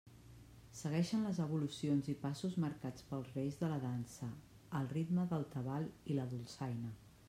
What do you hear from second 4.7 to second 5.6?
al ritme del